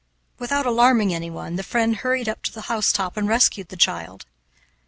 Without 0.39 0.65
alarming 0.65 1.13
anyone, 1.13 1.57
the 1.57 1.61
friend 1.61 1.97
hurried 1.97 2.27
up 2.27 2.41
to 2.41 2.51
the 2.51 2.61
housetop 2.61 3.15
and 3.17 3.27
rescued 3.29 3.69
the 3.69 3.77
child. 3.77 4.25